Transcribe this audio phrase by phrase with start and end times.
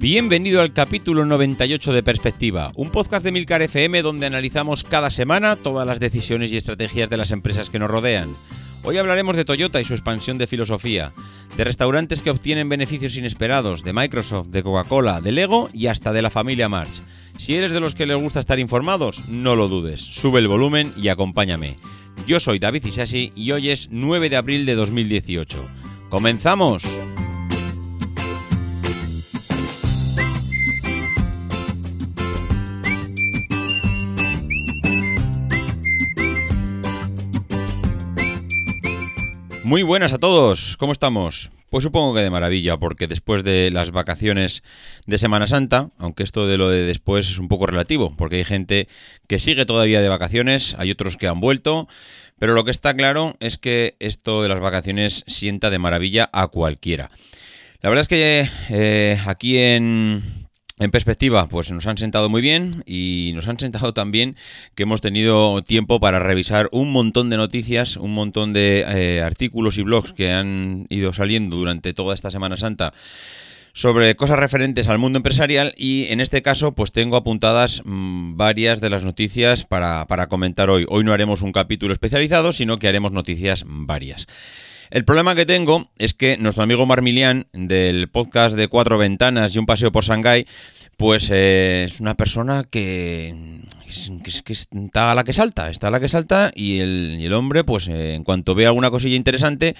[0.00, 5.56] Bienvenido al capítulo 98 de Perspectiva, un podcast de Milcar FM donde analizamos cada semana
[5.56, 8.34] todas las decisiones y estrategias de las empresas que nos rodean.
[8.82, 11.12] Hoy hablaremos de Toyota y su expansión de filosofía,
[11.54, 16.22] de restaurantes que obtienen beneficios inesperados, de Microsoft, de Coca-Cola, de Lego y hasta de
[16.22, 17.02] la familia March.
[17.36, 20.94] Si eres de los que les gusta estar informados, no lo dudes, sube el volumen
[20.96, 21.76] y acompáñame.
[22.26, 25.58] Yo soy David Isashi y hoy es 9 de abril de 2018.
[26.08, 26.84] ¡Comenzamos!
[39.70, 41.52] Muy buenas a todos, ¿cómo estamos?
[41.68, 44.64] Pues supongo que de maravilla, porque después de las vacaciones
[45.06, 48.44] de Semana Santa, aunque esto de lo de después es un poco relativo, porque hay
[48.44, 48.88] gente
[49.28, 51.86] que sigue todavía de vacaciones, hay otros que han vuelto,
[52.40, 56.48] pero lo que está claro es que esto de las vacaciones sienta de maravilla a
[56.48, 57.12] cualquiera.
[57.80, 60.39] La verdad es que eh, aquí en,
[60.80, 64.34] en perspectiva, pues nos han sentado muy bien y nos han sentado también
[64.74, 69.76] que hemos tenido tiempo para revisar un montón de noticias, un montón de eh, artículos
[69.76, 72.94] y blogs que han ido saliendo durante toda esta Semana Santa
[73.74, 78.80] sobre cosas referentes al mundo empresarial y en este caso pues tengo apuntadas mmm, varias
[78.80, 80.86] de las noticias para comentar hoy.
[80.88, 84.26] Hoy no haremos un capítulo especializado, sino que haremos noticias varias.
[84.90, 89.60] El problema que tengo es que nuestro amigo Marmilian del podcast de Cuatro Ventanas y
[89.60, 90.48] un paseo por Shanghái,
[91.00, 93.34] pues eh, es una persona que,
[94.22, 97.24] que, que, está a la que salta, está a la que salta y el, y
[97.24, 99.76] el hombre, pues eh, en cuanto ve alguna cosilla interesante,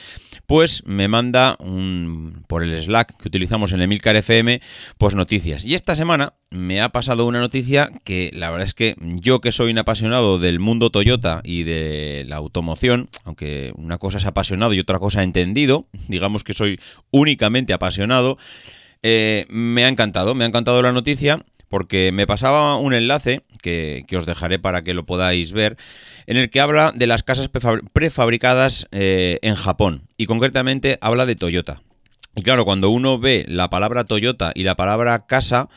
[0.46, 4.62] pues me manda un, por el Slack que utilizamos en Emilcar FM,
[4.96, 5.66] pues noticias.
[5.66, 9.52] Y esta semana me ha pasado una noticia que la verdad es que yo que
[9.52, 14.72] soy un apasionado del mundo Toyota y de la automoción, aunque una cosa es apasionado
[14.72, 16.80] y otra cosa entendido, digamos que soy
[17.10, 18.38] únicamente apasionado,
[19.02, 24.04] eh, me ha encantado, me ha encantado la noticia porque me pasaba un enlace que,
[24.16, 25.76] os dejaré para que lo podáis ver,
[26.26, 27.48] en el que habla de las casas
[27.92, 31.82] prefabricadas eh, en Japón y concretamente habla de Toyota.
[32.34, 35.68] Y claro, cuando uno ve la palabra Toyota y la palabra casa,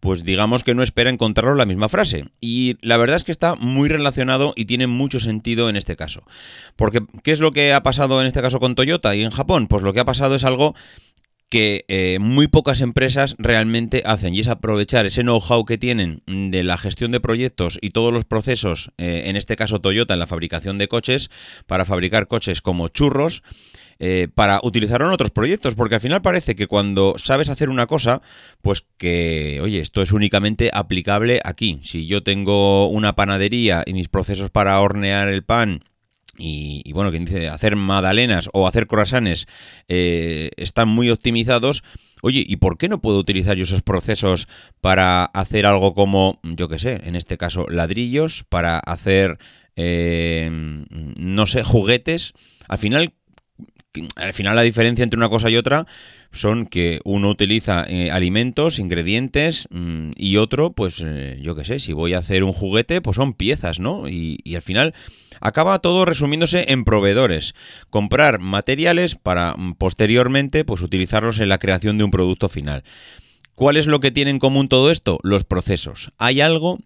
[0.00, 2.26] pues digamos que no espera encontrarlo en la misma frase.
[2.40, 6.22] Y la verdad es que está muy relacionado y tiene mucho sentido en este caso.
[6.76, 9.66] Porque, ¿qué es lo que ha pasado en este caso con Toyota y en Japón?
[9.66, 10.74] Pues lo que ha pasado es algo
[11.48, 16.64] que eh, muy pocas empresas realmente hacen y es aprovechar ese know-how que tienen de
[16.64, 20.26] la gestión de proyectos y todos los procesos, eh, en este caso Toyota, en la
[20.26, 21.30] fabricación de coches,
[21.66, 23.42] para fabricar coches como churros.
[23.98, 27.86] Eh, para utilizarlo en otros proyectos, porque al final parece que cuando sabes hacer una
[27.86, 28.20] cosa,
[28.60, 31.80] pues que, oye, esto es únicamente aplicable aquí.
[31.82, 35.80] Si yo tengo una panadería y mis procesos para hornear el pan
[36.38, 39.46] y, y, bueno, quien dice hacer magdalenas o hacer croissants
[39.88, 41.82] eh, están muy optimizados.
[42.22, 44.48] Oye, ¿y por qué no puedo utilizar yo esos procesos
[44.80, 49.38] para hacer algo como, yo qué sé, en este caso ladrillos, para hacer,
[49.76, 52.32] eh, no sé, juguetes?
[52.68, 53.12] Al final,
[54.16, 55.86] al final la diferencia entre una cosa y otra
[56.32, 61.78] son que uno utiliza eh, alimentos, ingredientes mmm, y otro, pues eh, yo qué sé,
[61.78, 64.08] si voy a hacer un juguete, pues son piezas, ¿no?
[64.08, 64.94] Y, y, al final
[65.40, 67.54] acaba todo resumiéndose en proveedores.
[67.90, 72.84] Comprar materiales para mm, posteriormente pues utilizarlos en la creación de un producto final.
[73.54, 75.18] ¿Cuál es lo que tiene en común todo esto?
[75.22, 76.10] Los procesos.
[76.18, 76.78] Hay algo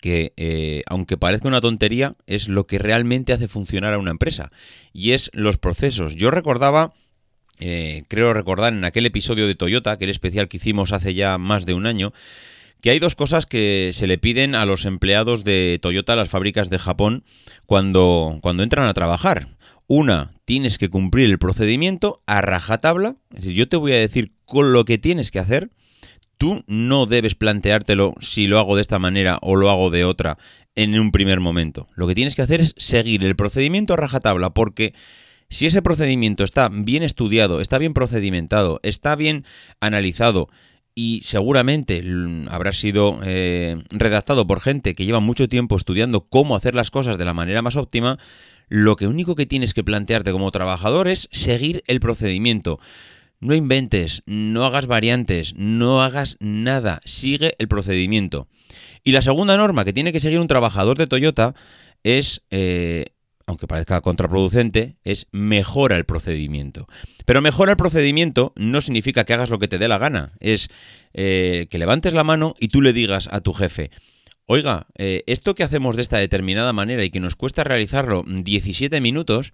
[0.00, 4.50] que, eh, aunque parezca una tontería, es lo que realmente hace funcionar a una empresa.
[4.92, 6.16] Y es los procesos.
[6.16, 6.94] Yo recordaba,
[7.60, 11.66] eh, creo recordar en aquel episodio de Toyota, aquel especial que hicimos hace ya más
[11.66, 12.12] de un año,
[12.80, 16.70] que hay dos cosas que se le piden a los empleados de Toyota, las fábricas
[16.70, 17.24] de Japón,
[17.66, 19.56] cuando, cuando entran a trabajar.
[19.86, 23.16] Una, tienes que cumplir el procedimiento a rajatabla.
[23.30, 25.70] Es decir, yo te voy a decir con lo que tienes que hacer
[26.40, 30.38] tú no debes planteártelo si lo hago de esta manera o lo hago de otra
[30.74, 31.86] en un primer momento.
[31.94, 34.94] Lo que tienes que hacer es seguir el procedimiento a rajatabla porque
[35.50, 39.44] si ese procedimiento está bien estudiado, está bien procedimentado, está bien
[39.80, 40.48] analizado
[40.94, 42.02] y seguramente
[42.48, 47.18] habrá sido eh, redactado por gente que lleva mucho tiempo estudiando cómo hacer las cosas
[47.18, 48.18] de la manera más óptima,
[48.68, 52.78] lo que único que tienes que plantearte como trabajador es seguir el procedimiento
[53.40, 58.48] No inventes, no hagas variantes, no hagas nada, sigue el procedimiento.
[59.02, 61.54] Y la segunda norma que tiene que seguir un trabajador de Toyota
[62.02, 63.06] es, eh,
[63.50, 66.86] aunque parezca contraproducente, es mejora el procedimiento.
[67.26, 70.70] Pero mejora el procedimiento no significa que hagas lo que te dé la gana, es
[71.12, 73.90] eh, que levantes la mano y tú le digas a tu jefe,
[74.46, 79.00] oiga, eh, esto que hacemos de esta determinada manera y que nos cuesta realizarlo 17
[79.00, 79.52] minutos,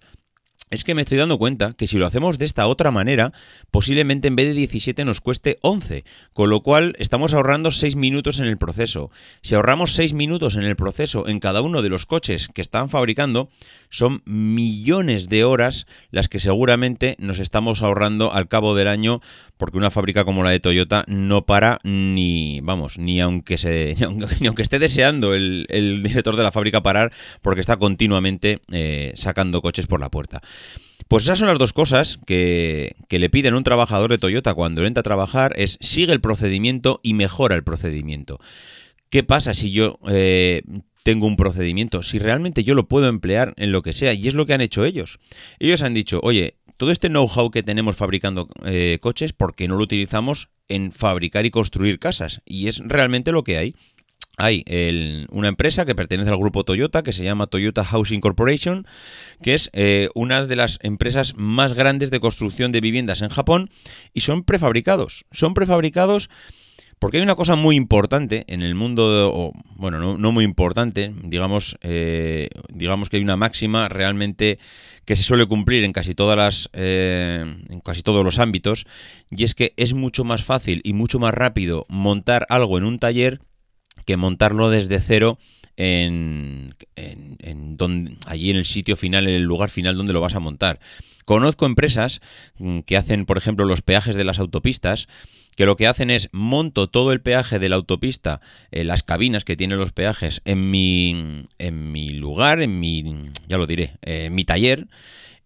[0.69, 3.31] es que me estoy dando cuenta que si lo hacemos de esta otra manera,
[3.71, 6.03] posiblemente en vez de 17 nos cueste 11,
[6.33, 9.09] con lo cual estamos ahorrando 6 minutos en el proceso.
[9.41, 12.89] Si ahorramos 6 minutos en el proceso en cada uno de los coches que están
[12.89, 13.49] fabricando,
[13.89, 19.21] son millones de horas las que seguramente nos estamos ahorrando al cabo del año,
[19.57, 23.95] porque una fábrica como la de Toyota no para ni, vamos, ni aunque se,
[24.39, 25.65] ni aunque, esté deseando el,
[26.03, 27.11] director de la fábrica parar,
[27.41, 30.41] porque está continuamente eh, sacando coches por la puerta.
[31.07, 35.01] Pues esas son las dos cosas que, le piden un trabajador de Toyota cuando entra
[35.01, 38.39] a trabajar, es sigue el procedimiento y mejora el procedimiento.
[39.09, 40.63] ¿Qué pasa si yo eh,
[41.03, 42.03] tengo un procedimiento?
[42.03, 44.61] Si realmente yo lo puedo emplear en lo que sea, y es lo que han
[44.61, 45.19] hecho ellos.
[45.59, 49.75] Ellos han dicho, oye, todo este know-how que tenemos fabricando eh, coches, ¿por qué no
[49.75, 52.41] lo utilizamos en fabricar y construir casas?
[52.45, 53.75] Y es realmente lo que hay
[54.39, 54.63] hay
[55.31, 58.85] una empresa que pertenece al grupo Toyota que se llama Toyota Housing Corporation,
[59.41, 63.71] que es eh, una de las empresas más grandes de construcción de viviendas en Japón
[64.13, 65.25] y son prefabricados.
[65.31, 66.29] Son prefabricados
[66.99, 72.49] porque hay una cosa muy importante en el mundo, bueno, no, muy importante, digamos, eh,
[72.69, 74.57] digamos que hay una máxima realmente
[75.05, 78.85] que se suele cumplir en casi todas las, eh, en casi todos los ámbitos,
[79.29, 82.99] y es que es mucho más fácil y mucho más rápido montar algo en un
[82.99, 83.39] taller
[84.05, 85.37] que montarlo desde cero
[85.77, 86.73] en,
[87.77, 90.79] donde, allí en el sitio final, en el lugar final donde lo vas a montar.
[91.25, 92.21] Conozco empresas
[92.57, 95.07] mm, que hacen, por ejemplo, los peajes de las autopistas,
[95.57, 99.43] que lo que hacen es monto todo el peaje de la autopista, eh, las cabinas
[99.43, 103.03] que tienen los peajes en mi, en mi lugar, en mi,
[103.49, 104.87] ya lo diré, eh, mi taller.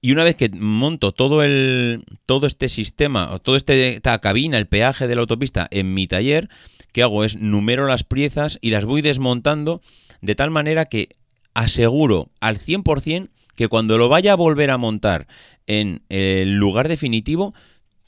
[0.02, 4.68] Y una vez que monto todo el todo este sistema, todo este esta cabina, el
[4.68, 6.50] peaje de la autopista en mi taller,
[6.92, 7.24] ¿qué hago?
[7.24, 9.82] Es numero las piezas y las voy desmontando
[10.20, 11.16] de tal manera que
[11.54, 15.28] aseguro al 100% que cuando lo vaya a volver a montar
[15.68, 17.54] en el lugar definitivo,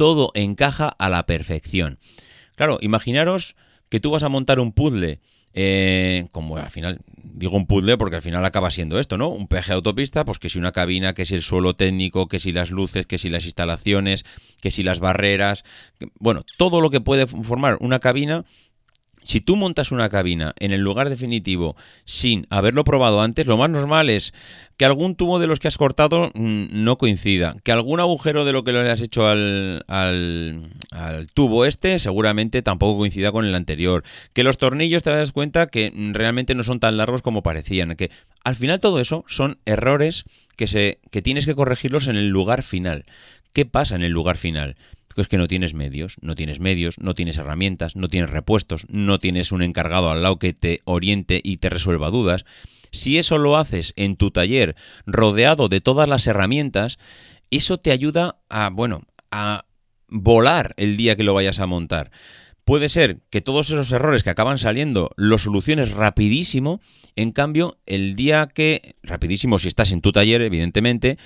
[0.03, 1.97] todo encaja a la perfección.
[2.57, 3.55] Claro, imaginaros
[3.88, 5.21] que tú vas a montar un puzzle,
[5.53, 9.29] eh, como al final, digo un puzzle porque al final acaba siendo esto, ¿no?
[9.29, 12.41] Un peaje de autopista, pues que si una cabina, que si el suelo técnico, que
[12.41, 14.25] si las luces, que si las instalaciones,
[14.59, 15.63] que si las barreras,
[16.19, 18.44] bueno, todo lo que puede formar una cabina
[19.23, 21.75] si tú montas una cabina en el lugar definitivo
[22.05, 24.33] sin haberlo probado antes, lo más normal es
[24.77, 28.53] que algún tubo de los que has cortado mm, no coincida, que algún agujero de
[28.53, 34.03] lo que le has hecho al, al, tubo este seguramente tampoco coincida con el anterior,
[34.33, 37.95] que los tornillos te das cuenta que mm, realmente no son tan largos como parecían,
[37.95, 38.11] que
[38.43, 40.25] al final todo eso son errores
[40.55, 43.05] que, se, que tienes que corregirlos en el lugar final.
[43.53, 44.75] ¿Qué pasa en el lugar final?
[45.21, 49.19] Es que no tienes medios, no tienes medios, no tienes herramientas, no tienes repuestos, no
[49.19, 52.45] tienes un encargado al lado que te oriente y te resuelva dudas.
[52.92, 54.75] Si eso lo haces en tu taller
[55.06, 57.00] rodeado de todas las herramientas,
[57.50, 59.65] eso te ayuda a, bueno, a
[60.07, 62.12] volar el día que lo vayas a montar.
[62.66, 66.80] Puede ser que todos esos errores que acaban saliendo los soluciones rapidísimo,
[67.16, 71.18] en cambio, el día que, rapidísimo si estás en tu taller, evidentemente,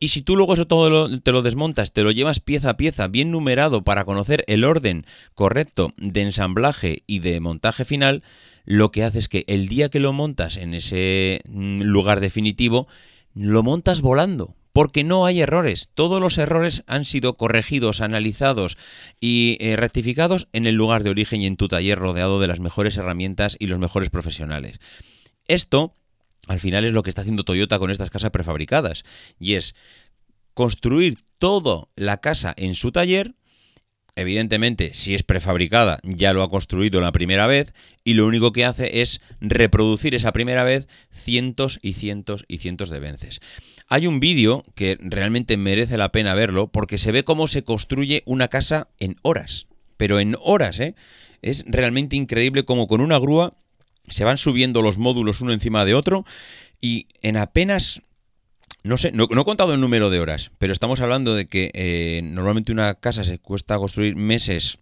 [0.00, 3.06] y si tú luego eso todo te lo desmontas, te lo llevas pieza a pieza,
[3.06, 5.04] bien numerado para conocer el orden
[5.34, 8.22] correcto de ensamblaje y de montaje final,
[8.64, 12.88] lo que hace es que el día que lo montas en ese mm, lugar definitivo,
[13.34, 15.90] lo montas volando, porque no hay errores.
[15.92, 18.78] Todos los errores han sido corregidos, analizados
[19.20, 22.60] y eh, rectificados en el lugar de origen y en tu taller rodeado de las
[22.60, 24.80] mejores herramientas y los mejores profesionales.
[25.46, 25.94] Esto
[26.50, 29.04] al final es lo que está haciendo Toyota con estas casas prefabricadas.
[29.38, 29.76] Y es
[30.52, 33.36] construir toda la casa en su taller.
[34.16, 38.64] Evidentemente, si es prefabricada, ya lo ha construido la primera vez y lo único que
[38.64, 43.38] hace es reproducir esa primera vez cientos y cientos y cientos de veces.
[43.86, 48.24] Hay un vídeo que realmente merece la pena verlo porque se ve cómo se construye
[48.26, 50.96] una casa en horas, pero en horas, ¿eh?
[51.42, 53.54] Es realmente increíble cómo con una grúa
[54.08, 56.24] se van subiendo los módulos uno encima de otro
[56.80, 58.02] y en apenas
[58.82, 62.22] no sé, no, he contado el número de horas, pero estamos hablando de que eh,
[62.24, 64.78] normalmente una casa se cuesta construir meses.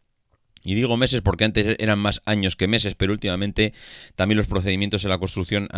[0.62, 3.72] Y digo meses porque antes eran más años que meses, pero últimamente
[4.14, 5.68] también los procedimientos en la construcción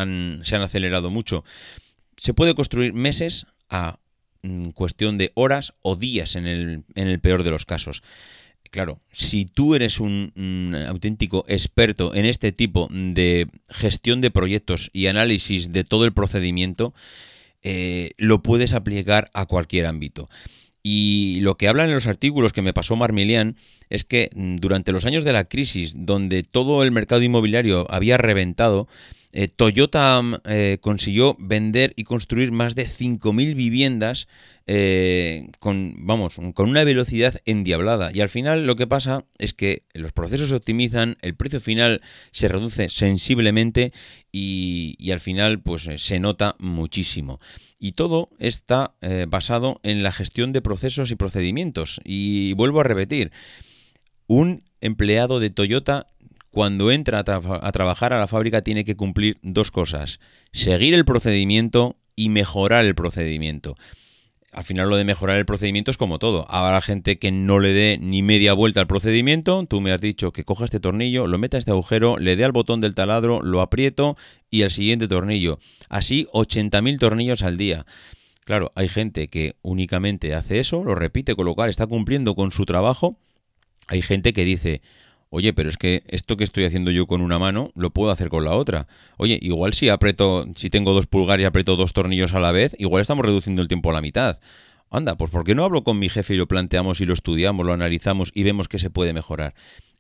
[0.43, 1.45] se han acelerado mucho.
[2.17, 3.99] Se puede construir meses a
[4.43, 8.03] mm, cuestión de horas o días en el, en el peor de los casos.
[8.71, 15.09] Claro, si tú eres un, auténtico experto en este tipo de gestión de proyectos y
[15.09, 16.95] análisis de todo el procedimiento,
[17.63, 20.31] eh, lo puedes aplicar a cualquier ámbito.
[20.85, 23.57] Y lo que hablan en los artículos que me pasó Marmilian
[23.91, 28.19] es que mm, durante los años de la crisis, donde todo el mercado inmobiliario había
[28.19, 28.87] reventado,
[29.33, 34.27] eh, Toyota mm, eh, consiguió vender y construir más de 5.000 viviendas
[34.67, 38.11] eh, con, vamos, con una velocidad endiablada.
[38.13, 42.03] Y al final lo que pasa es que los procesos se optimizan, el precio final
[42.31, 43.93] se reduce sensiblemente
[44.33, 47.41] y, al final pues se nota muchísimo.
[47.81, 48.95] Y todo está
[49.29, 52.01] basado en la gestión de procesos y procedimientos.
[52.05, 53.33] Y vuelvo a repetir,
[54.27, 56.07] un empleado de Toyota
[56.51, 60.21] cuando entra a, tra a, trabajar a la fábrica tiene que cumplir dos cosas.
[60.53, 63.77] Seguir el procedimiento y mejorar el procedimiento.
[64.53, 66.45] Al final lo de mejorar el procedimiento es como todo.
[66.51, 69.65] Habrá gente que no le dé ni media vuelta al procedimiento.
[69.67, 72.45] Tú me has dicho que coja este tornillo, lo meta a este agujero, le dé
[72.45, 74.17] al botón del taladro, lo aprieto
[74.51, 75.61] y el siguiente tornillo.
[75.89, 77.87] Así 80.000 tornillos al día.
[78.45, 83.17] Claro, hay gente que únicamente hace eso, lo repite, con está cumpliendo con su trabajo.
[83.87, 84.83] Hay gente que dice,
[85.33, 88.29] Oye, pero es que esto que estoy haciendo yo con una mano lo puedo hacer
[88.29, 88.89] con la otra.
[89.17, 92.75] Oye, igual si aprieto, si tengo dos pulgares y aprieto dos tornillos a la vez,
[92.79, 94.41] igual estamos reduciendo el tiempo a la mitad.
[94.91, 97.65] Anda, pues ¿por qué no hablo con mi jefe y lo planteamos y lo estudiamos,
[97.65, 99.55] lo analizamos y vemos que se puede mejorar?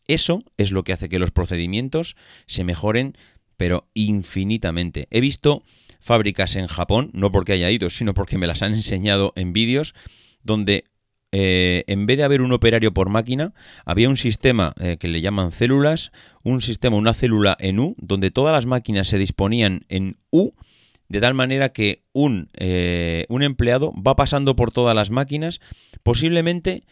[0.08, 3.16] Eso es lo que hace que los procedimientos se mejoren,
[3.56, 5.06] pero infinitamente.
[5.12, 5.62] He visto
[6.00, 9.94] fábricas en Japón, no porque haya ido, sino porque me las han enseñado en vídeos,
[10.42, 10.86] donde
[11.32, 13.52] eh, en vez de haber un operario por máquina,
[13.84, 16.10] había un sistema eh, que le llaman células,
[16.42, 20.52] un sistema, una célula en U, donde todas las máquinas se disponían en U,
[21.08, 25.60] de tal manera que un, eh, un empleado va pasando por todas las máquinas,
[26.02, 26.84] posiblemente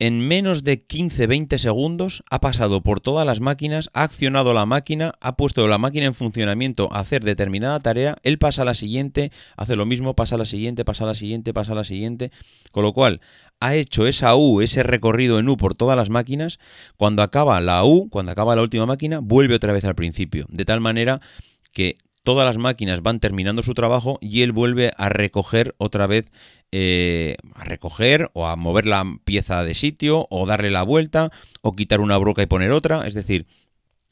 [0.00, 5.14] en menos de 15-20 segundos ha pasado por todas las máquinas, ha accionado la máquina,
[5.20, 9.30] ha puesto la máquina en funcionamiento a hacer determinada tarea, él pasa a la siguiente,
[9.56, 12.32] hace lo mismo, pasa a la siguiente, pasa a la siguiente, pasa a la siguiente,
[12.72, 13.20] con lo cual
[13.60, 16.58] ha hecho esa U, ese recorrido en U por todas las máquinas,
[16.96, 20.64] cuando acaba la U, cuando acaba la última máquina, vuelve otra vez al principio, de
[20.64, 21.20] tal manera
[21.72, 26.30] que todas las máquinas van terminando su trabajo y él vuelve a recoger otra vez
[26.72, 31.30] eh, a recoger o a mover la pieza de sitio o darle la vuelta
[31.62, 33.06] o quitar una broca y poner otra.
[33.06, 33.46] Es decir,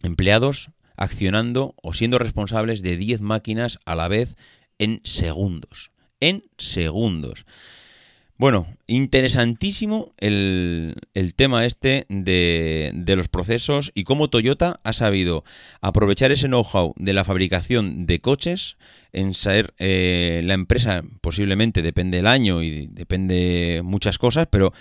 [0.02, 4.36] empleados accionando o siendo responsables de 10 máquinas a la vez
[4.78, 5.90] en segundos.
[6.20, 7.46] En segundos.
[8.42, 15.44] Bueno, interesantísimo el, el tema este de, de, los procesos y cómo Toyota ha sabido
[15.80, 18.78] aprovechar ese know-how de la fabricación de coches
[19.12, 24.72] en ser eh, la empresa, posiblemente depende del año y depende muchas cosas, pero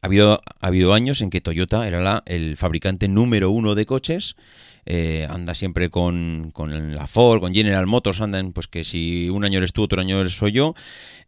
[0.00, 3.84] ha habido, ha habido años en que Toyota era la, el fabricante número uno de
[3.84, 4.34] coches.
[4.86, 9.44] Eh, anda siempre con, con la Ford, con General Motors, andan pues que si un
[9.44, 10.74] año eres tú, otro año soy yo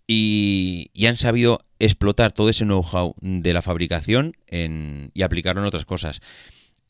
[0.07, 5.85] y, han sabido explotar todo ese know-how de la fabricación en, y aplicarlo en otras
[5.85, 6.21] cosas.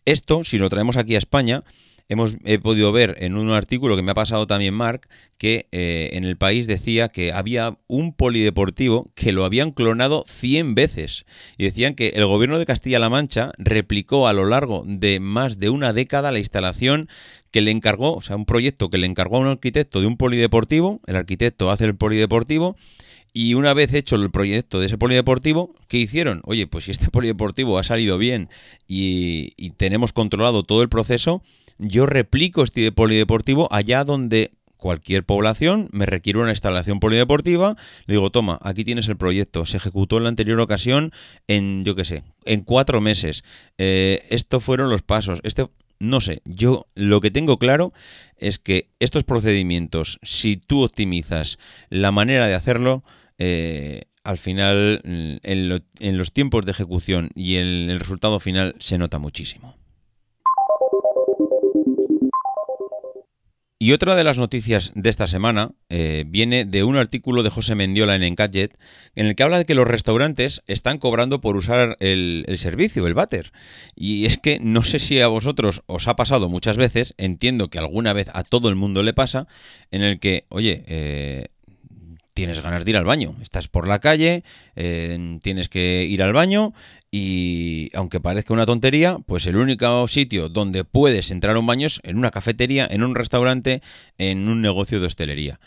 [0.04, 1.64] Esto, si lo traemos aquí a España,
[2.08, 6.10] hemos he podido ver en un artículo que me ha pasado también Mark que eh,
[6.12, 11.24] en el país decía que había un polideportivo que lo habían clonado 100 veces
[11.56, 15.70] y decían que el gobierno de Castilla-La Mancha replicó a lo largo de más de
[15.70, 17.08] una década la instalación
[17.52, 20.16] que le encargó, o sea, un proyecto que le encargó a un arquitecto de un
[20.16, 22.76] polideportivo, el arquitecto hace el polideportivo
[23.34, 26.40] y una vez hecho el proyecto de ese polideportivo, ¿qué hicieron?
[26.44, 28.48] Oye, pues si este polideportivo ha salido bien
[28.88, 31.42] y, y, tenemos controlado todo el proceso,
[31.78, 38.30] yo replico este polideportivo allá donde cualquier población me requiere una instalación polideportiva, le digo,
[38.30, 41.12] toma, aquí tienes el proyecto, se ejecutó en la anterior ocasión
[41.46, 43.44] en, yo qué sé, en cuatro meses.
[43.78, 45.38] Eh, estos fueron los pasos.
[45.44, 45.68] Este,
[46.02, 47.92] no sé, yo lo que tengo claro
[48.36, 51.58] es que estos procedimientos, si tú optimizas
[51.90, 53.04] la manera de hacerlo,
[53.38, 58.74] eh, al final, en, lo, en, los tiempos de ejecución y en el resultado final
[58.80, 59.76] se nota muchísimo.
[63.82, 67.74] Y otra de las noticias de esta semana eh, viene de un artículo de José
[67.74, 68.78] Mendiola en Engadget,
[69.16, 73.14] en el que habla de que los restaurantes están cobrando por usar el, servicio, el
[73.14, 73.50] váter.
[73.96, 77.80] Y es que no sé si a vosotros os ha pasado muchas veces, entiendo que
[77.80, 79.48] alguna vez a todo el mundo le pasa,
[79.90, 81.48] en el que, oye, eh,
[82.34, 83.34] tienes ganas de ir al baño.
[83.42, 84.44] Estás por la calle,
[84.76, 86.72] eh, tienes que ir al baño
[87.14, 91.86] y aunque parezca una tontería, pues el único sitio donde puedes entrar a un baño
[91.86, 93.82] es en una cafetería, en un restaurante,
[94.16, 95.60] en un negocio de hostelería.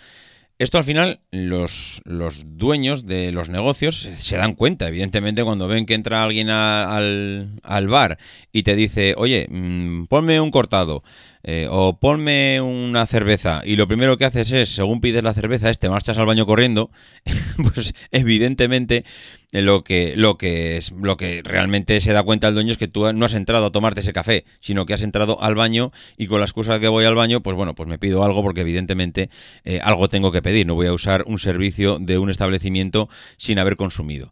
[0.57, 5.85] Esto al final los, los dueños de los negocios se, dan cuenta, evidentemente, cuando ven
[5.85, 8.17] que entra alguien al, al bar
[8.53, 11.03] y te dice, oye, mm, ponme un cortado.
[11.43, 15.69] eh, o ponme una cerveza y lo primero que haces es, según pides la cerveza,
[15.69, 16.89] es te marchas al baño corriendo,
[17.73, 19.05] pues evidentemente
[19.51, 22.87] lo que, lo que es, lo que realmente se da cuenta el dueño es que
[22.87, 26.27] tú no has entrado a tomarte ese café, sino que has entrado al baño y
[26.27, 28.61] con la excusa de que voy al baño, pues bueno, pues me pido algo porque
[28.61, 29.29] evidentemente
[29.63, 33.59] eh, algo tengo que pedir, no voy a usar un servicio de un establecimiento sin
[33.59, 34.31] haber consumido.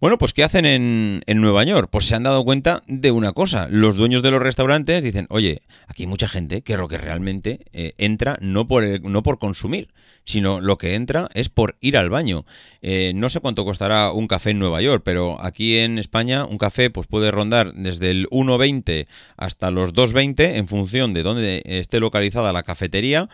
[0.00, 1.88] Bueno, pues ¿qué hacen en, en Nueva York?
[1.90, 3.68] Pues se han dado cuenta de una cosa.
[3.70, 7.60] Los dueños de los restaurantes dicen, oye, aquí hay mucha gente que lo que realmente
[7.72, 9.94] eh, entra no por, el- no por consumir,
[10.26, 12.44] sino lo que entra es por ir al baño.
[12.82, 16.58] Eh, no sé cuánto costará un café en Nueva York, pero aquí en España un
[16.58, 19.06] café pues puede rondar desde el 1,20
[19.38, 23.30] hasta los 2,20 en función de dónde esté localizada la cafetería,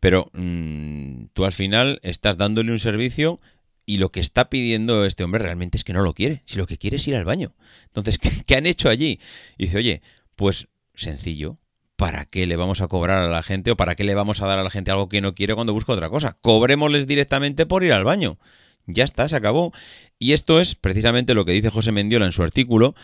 [0.00, 3.40] pero mm, tú al final estás dándole un servicio
[3.86, 6.66] y lo que está pidiendo este hombre realmente es que no lo quiere, si lo
[6.66, 7.54] que quiere es ir al baño.
[7.86, 9.20] Entonces, ¿qué, han hecho allí?
[9.58, 10.02] Y dice, oye,
[10.36, 11.58] pues sencillo,
[11.96, 14.46] ¿para qué le vamos a cobrar a la gente o para qué le vamos a
[14.46, 16.36] dar a la gente algo que no quiere cuando busca otra cosa?
[16.40, 18.38] Cobrémosles directamente por ir al baño.
[18.86, 19.72] Ya está, se acabó.
[20.18, 22.94] Y esto es precisamente lo que dice José Mendiola en su artículo,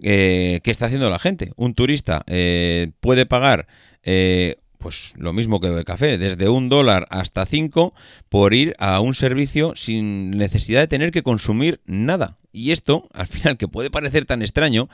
[0.00, 1.52] eh, que está haciendo la gente.
[1.56, 3.66] Un turista eh, puede pagar
[4.02, 7.94] eh, pues lo mismo que el café, desde un dólar hasta cinco
[8.28, 12.38] por ir a un servicio sin necesidad de tener que consumir nada.
[12.50, 14.88] Y esto, al final, que puede parecer tan extraño,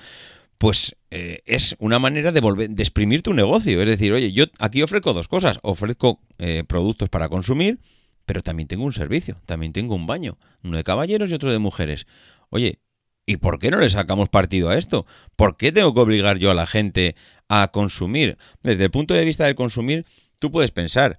[0.59, 3.81] pues eh, es una manera de volver, de exprimir tu negocio.
[3.81, 5.59] Es decir, oye, yo aquí ofrezco dos cosas.
[5.62, 7.78] Ofrezco eh, productos para consumir,
[8.26, 11.59] pero también tengo un servicio, también tengo un baño, uno de caballeros y otro de
[11.59, 12.07] mujeres.
[12.50, 12.81] Oye,
[13.25, 15.07] ¿y por qué no le sacamos partido a esto?
[15.37, 17.14] ¿Por qué tengo que obligar yo a la gente
[17.49, 18.38] a consumir?
[18.62, 20.07] Desde el punto de vista del consumir,
[20.38, 21.19] tú puedes pensar,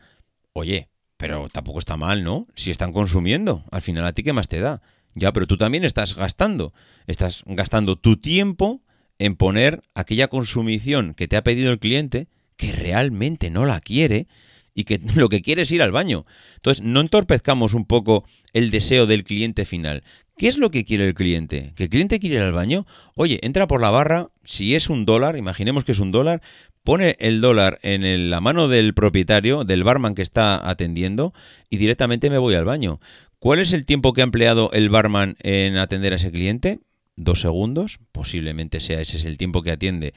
[0.53, 2.47] oye, pero tampoco está mal, ¿no?
[2.55, 4.81] Si están consumiendo, al final a ti qué más te da.
[5.15, 6.73] Ya, pero tú también estás gastando.
[7.07, 8.81] Estás gastando tu tiempo
[9.17, 14.27] en poner aquella consumición que te ha pedido el cliente que realmente no la quiere
[14.75, 16.25] y que lo que quiere es ir al baño.
[16.55, 20.03] Entonces, no entorpezcamos un poco el deseo del cliente final.
[20.37, 21.73] ¿Qué es lo que quiere el cliente?
[21.75, 22.85] ¿Que el cliente quiere ir al baño?
[23.15, 26.41] Oye, entra por la barra, si es un dólar, imaginemos que es un dólar,
[26.83, 31.33] pone el dólar en la mano del propietario, del barman que está atendiendo,
[31.69, 32.99] y directamente me voy al baño.
[33.39, 36.79] ¿Cuál es el tiempo que ha empleado el barman en atender a ese cliente?
[37.15, 40.13] Dos segundos, posiblemente sea ese es el tiempo que atiende.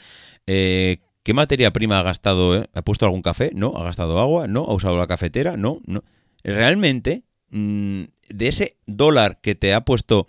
[0.47, 2.57] Eh, ¿Qué materia prima ha gastado?
[2.57, 2.67] eh?
[2.75, 3.51] ¿Ha puesto algún café?
[3.55, 3.75] No.
[3.77, 4.47] ¿Ha gastado agua?
[4.47, 4.65] No.
[4.65, 5.57] ¿Ha usado la cafetera?
[5.57, 5.79] No.
[5.87, 6.03] no.
[6.43, 10.27] Realmente, mm, de ese dólar que te ha puesto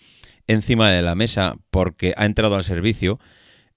[0.47, 3.19] encima de la mesa porque ha entrado al servicio,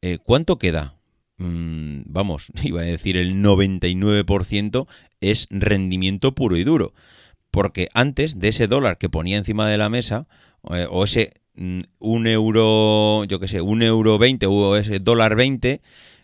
[0.03, 0.97] eh, ¿cuánto queda?
[1.39, 4.87] Mm, vamos, iba a decir el 99%
[5.21, 6.93] es rendimiento puro y duro.
[7.51, 10.27] Porque antes de ese dólar que ponía encima de la mesa,
[10.71, 15.37] eh, o ese mm, un euro, yo qué sé, un euro 20 o ese dólar
[15.37, 15.81] 20,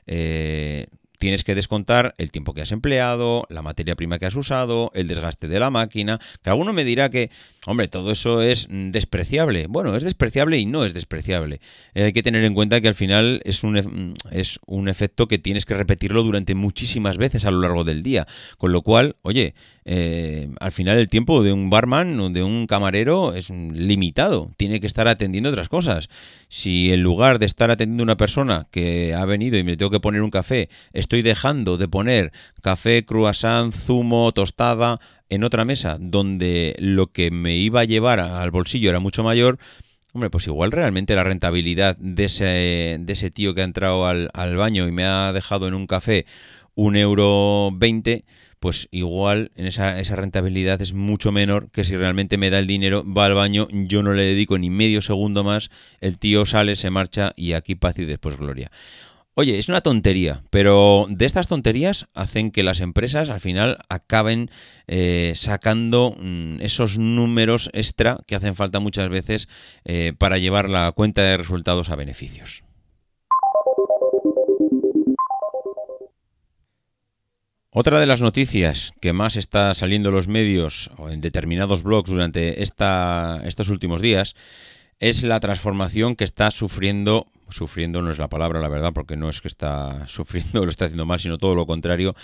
[0.07, 0.87] eh,
[1.21, 5.07] tienes que descontar el tiempo que has empleado, la materia prima que has usado, el
[5.07, 6.19] desgaste de la máquina.
[6.43, 7.31] Que alguno me dirá que,
[7.67, 9.67] hombre, todo eso es mm, despreciable.
[9.69, 11.61] Bueno, es despreciable y no es despreciable.
[11.95, 15.29] Eh, hay que tener en cuenta que al final es un, mm, es un efecto
[15.29, 18.27] que tienes que repetirlo durante muchísimas veces a lo largo del día.
[18.57, 22.67] Con lo cual, oye, eh, al final el tiempo de un barman o de un
[22.67, 24.51] camarero es limitado.
[24.57, 26.09] Tiene que estar atendiendo otras cosas.
[26.49, 29.91] Si en lugar de estar atendiendo a una persona que ha venido y me tengo
[29.91, 35.97] que poner un café, estoy dejando de poner café, croissant, zumo, tostada en otra mesa
[36.01, 39.59] donde lo que me iba a llevar al bolsillo era mucho mayor,
[40.13, 44.29] hombre, pues igual realmente la rentabilidad de ese, de ese tío que ha entrado al,
[44.35, 46.27] al baño y me ha dejado en un café
[46.75, 48.25] un euro veinte,
[48.61, 53.05] pues igual en esa, rentabilidad es mucho menor que si realmente me da el dinero,
[53.05, 55.71] va al baño, yo no le dedico ni medio segundo más,
[56.01, 58.71] el tío sale, se marcha y aquí paz y después gloria.
[59.35, 64.51] Oye, es una tontería, pero de estas tonterías hacen que las empresas al final acaben
[64.87, 69.49] eh, sacando mm, esos números extra que hacen falta muchas veces
[69.85, 72.65] eh, para llevar la cuenta de resultados a beneficios.
[77.73, 82.11] Otra de las noticias que más está saliendo en los medios o en determinados blogs
[82.11, 84.35] durante esta, estos últimos días
[84.99, 89.29] es la transformación que está sufriendo, sufriendo no es la palabra, la verdad, porque no
[89.29, 92.17] es que está sufriendo o lo está haciendo mal, sino todo lo contrario,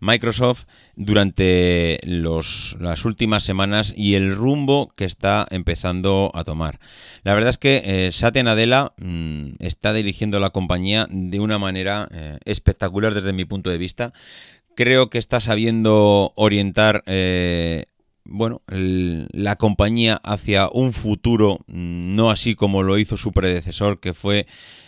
[0.00, 6.78] Microsoft durante los, las últimas semanas y el rumbo que está empezando a tomar.
[7.22, 12.06] La verdad es que eh, Satya Nadella mmm, está dirigiendo la compañía de una manera
[12.12, 14.12] eh, espectacular desde mi punto de vista.
[14.80, 17.84] Creo que está sabiendo orientar eh,
[18.24, 24.14] bueno, la compañía hacia un futuro, mm, no así como lo hizo su predecesor, que
[24.14, 24.46] fue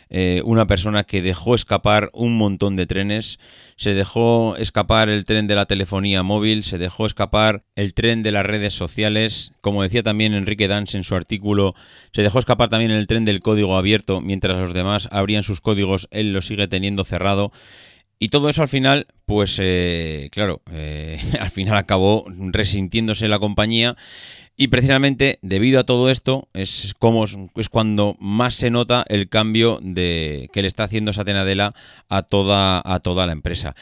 [0.09, 3.39] eh, una persona que dejó escapar un montón de trenes,
[3.77, 8.33] se dejó escapar el tren de la telefonía móvil, se dejó escapar el tren de
[8.33, 11.75] las redes sociales, como decía también Enrique Dans en su artículo,
[12.15, 16.09] se dejó escapar también el tren del código abierto, mientras los demás abrían sus códigos,
[16.13, 17.53] él lo sigue teniendo cerrado.
[18.23, 23.97] Y todo eso al final, pues eh, claro, eh, al final acabó resintiéndose la compañía
[24.57, 29.81] y precisamente debido a todo esto es como es cuando más se nota el cambio
[29.83, 31.75] de que le está haciendo Satenadela
[32.09, 33.75] a toda a toda la empresa.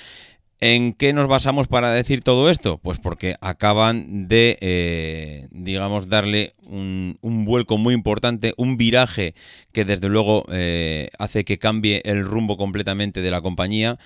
[0.62, 2.76] ¿En qué nos basamos para decir todo esto?
[2.76, 9.34] Pues porque acaban de, eh, digamos, darle un, un, vuelco muy importante, un viraje
[9.72, 13.98] que desde luego eh, hace que cambie el rumbo completamente de la compañía,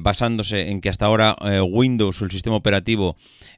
[0.00, 3.16] basándose en que hasta ahora eh, Windows, el sistema operativo,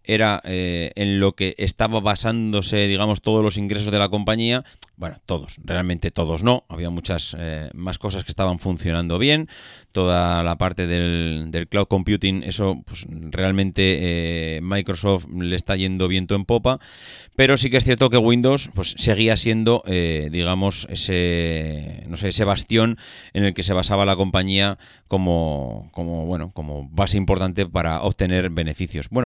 [0.09, 4.64] era eh, en lo que estaba basándose, digamos, todos los ingresos de la compañía.
[4.97, 6.64] Bueno, todos, realmente todos no.
[6.68, 9.49] Había muchas eh, más cosas que estaban funcionando bien.
[9.92, 13.99] Toda la parte del, cloud computing, eso pues realmente
[14.57, 16.81] eh, Microsoft le está yendo viento en popa.
[17.37, 22.31] Pero sí que es cierto que Windows pues seguía siendo, eh, digamos, ese, no sé,
[22.31, 22.97] ese bastión
[23.35, 28.51] en el que se basaba la compañía como, como, bueno, como base importante para obtener
[28.51, 29.09] beneficios.
[29.11, 29.28] Bueno.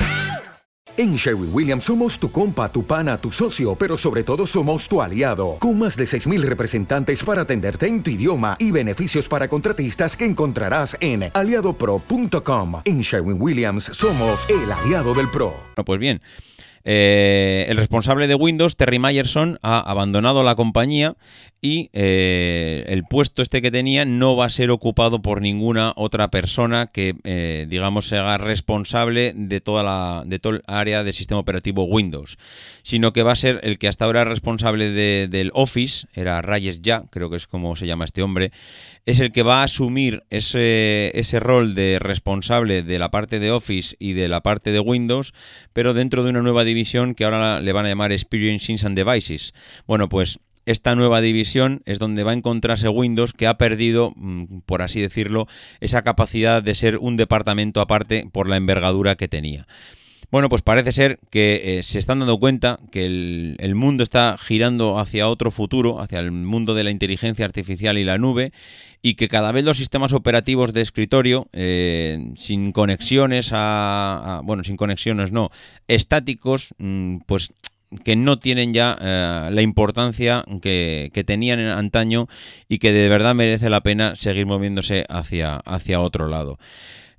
[1.01, 5.01] En Sherwin Williams somos tu compa, tu pana, tu socio, pero sobre todo somos tu
[5.01, 10.15] aliado, con más de 6.000 representantes para atenderte en tu idioma y beneficios para contratistas
[10.15, 12.81] que encontrarás en aliadopro.com.
[12.85, 15.55] En Sherwin Williams somos el aliado del PRO.
[15.75, 16.21] Bueno, pues bien,
[16.83, 21.15] eh, el responsable de Windows, Terry Myerson, ha abandonado la compañía
[21.61, 26.31] y eh, el puesto este que tenía no va a ser ocupado por ninguna otra
[26.31, 31.13] persona que, eh, digamos, se haga responsable de toda la de todo el área del
[31.13, 32.39] sistema operativo Windows,
[32.81, 36.41] sino que va a ser el que hasta ahora es responsable de, del Office, era
[36.41, 38.51] Reyes Ya, creo que es como se llama este hombre,
[39.05, 43.51] es el que va a asumir ese, ese rol de responsable de la parte de
[43.51, 45.33] Office y de la parte de Windows,
[45.73, 49.53] pero dentro de una nueva división que ahora le van a llamar Experiences and Devices.
[49.85, 54.61] Bueno, pues esta nueva división es donde va a encontrarse Windows que ha perdido, mm,
[54.65, 55.47] por así decirlo,
[55.79, 59.67] esa capacidad de ser un departamento aparte por la envergadura que tenía.
[60.31, 64.97] Bueno, pues parece ser que eh, se están dando cuenta que el, mundo está girando
[64.97, 68.53] hacia otro futuro, hacia el mundo de la inteligencia artificial y la nube,
[69.01, 74.77] y que cada vez los sistemas operativos de escritorio, eh, sin conexiones a, Bueno, sin
[74.77, 75.49] conexiones no,
[75.89, 77.51] estáticos, mmm, pues
[78.03, 82.27] que no tienen ya eh, la importancia que, que, tenían en antaño
[82.69, 86.57] y que de verdad merece la pena seguir moviéndose hacia, hacia otro lado.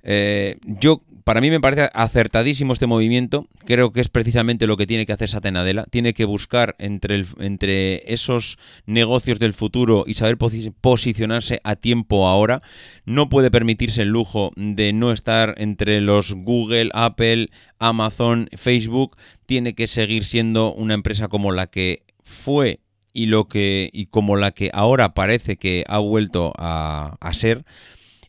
[0.03, 3.47] Eh, yo, para mí me parece acertadísimo este movimiento.
[3.65, 5.85] Creo que es precisamente lo que tiene que hacer Satenadela.
[5.85, 11.75] Tiene que buscar entre, el, entre esos negocios del futuro y saber posi posicionarse a
[11.75, 12.61] tiempo ahora.
[13.05, 19.15] No puede permitirse el lujo de no estar entre los Google, Apple, Amazon, Facebook.
[19.45, 22.81] Tiene que seguir siendo una empresa como la que fue
[23.13, 27.63] y lo que y como la que ahora parece que ha vuelto a ser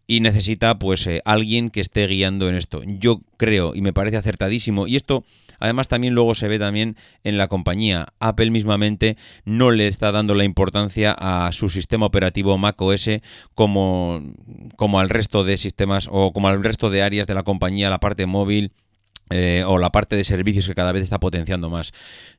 [0.06, 2.82] y necesita pues eh, alguien que esté guiando en esto.
[2.84, 5.24] Yo creo y me parece acertadísimo y esto
[5.60, 8.08] además también luego se ve también en la compañía.
[8.20, 13.08] Apple mismamente no le está dando la importancia a su sistema operativo macOS
[13.54, 14.22] como
[14.76, 18.00] como al resto de sistemas o como al resto de áreas de la compañía, la
[18.00, 18.72] parte móvil,
[19.30, 21.92] eh, o la parte de servicios que cada vez está potenciando más.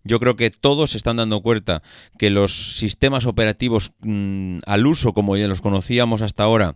[0.03, 1.81] Yo creo que todos se están dando cuenta
[2.19, 6.75] que los sistemas operativos mmm, al uso como ya los conocíamos hasta ahora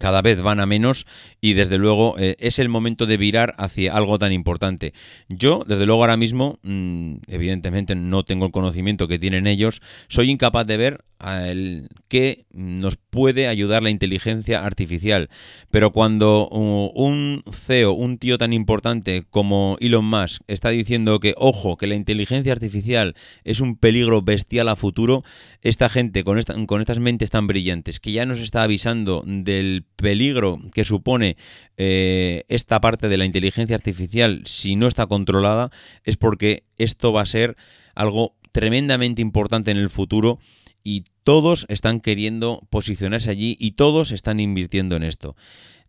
[0.00, 1.06] cada vez van a menos
[1.42, 4.94] y desde luego eh, es el momento de virar hacia algo tan importante.
[5.28, 10.30] Yo, desde luego ahora mismo, mmm, evidentemente no tengo el conocimiento que tienen ellos, soy
[10.30, 15.28] incapaz de ver el, qué nos puede ayudar la inteligencia artificial.
[15.70, 21.34] Pero cuando uh, un CEO, un tío tan importante como Elon Musk, está diciendo que,
[21.36, 25.24] ojo, que la inteligencia artificial es un peligro bestial a futuro,
[25.62, 30.60] esta gente con, con estas mentes tan brillantes que ya nos está avisando del peligro
[30.72, 31.36] que supone
[31.76, 35.70] eh, esta parte de la inteligencia artificial si no está controlada,
[36.04, 37.56] es porque esto va a ser
[37.94, 40.38] algo tremendamente importante en el futuro
[40.84, 45.36] y todos están queriendo posicionarse allí y todos están invirtiendo en esto.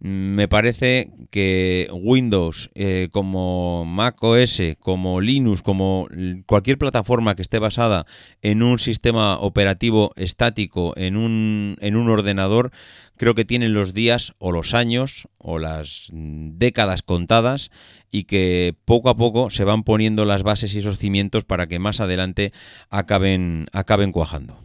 [0.03, 6.07] me parece que Windows, eh, como Mac OS, como Linux, como
[6.47, 8.07] cualquier plataforma que esté basada
[8.41, 12.71] en un sistema operativo estático, en un, en un ordenador,
[13.15, 17.69] creo que tienen los días o los años o las décadas contadas
[18.09, 21.77] y que poco a poco se van poniendo las bases y esos cimientos para que
[21.77, 22.51] más adelante
[22.89, 24.60] acaben, acaben cuajando.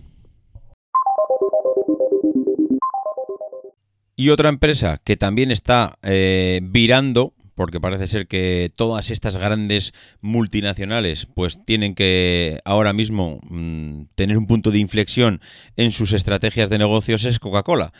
[4.17, 9.93] Y otra empresa que también está eh, virando, porque parece ser que todas estas grandes
[10.23, 15.43] multinacionales pues tienen que ahora mismo mm, tener un punto de inflexión
[15.77, 17.93] en sus estrategias de negocios, es Coca-Cola.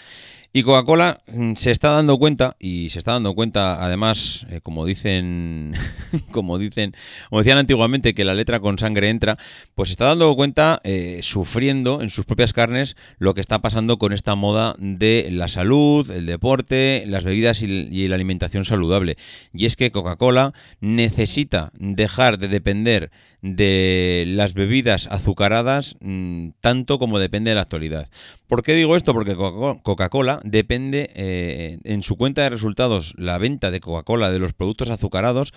[0.57, 4.87] Y Coca-Cola mm, se está dando cuenta, y se está dando cuenta, además, eh, como
[4.87, 5.75] dicen,
[6.31, 6.95] como dicen,
[7.29, 9.37] como decían antiguamente, que la letra con sangre entra,
[9.75, 13.99] pues se está dando cuenta, eh, sufriendo en sus propias carnes, lo que está pasando
[13.99, 19.19] con esta moda de la salud, el deporte, las bebidas y, y la alimentación saludable.
[19.53, 23.11] Y es que Coca-Cola necesita dejar de depender
[23.55, 28.11] de las bebidas azucaradas mm, tanto como depende de la actualidad.
[28.49, 29.13] ¿Por qué digo esto?
[29.13, 34.53] Porque Coca-Cola depende eh, en su cuenta de resultados, la venta de Coca-Cola de los
[34.53, 35.53] productos azucarados,